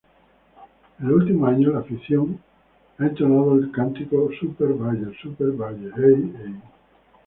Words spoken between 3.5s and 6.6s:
el cántico "¡Super-Bayern, Super-Bayern, hey, hey!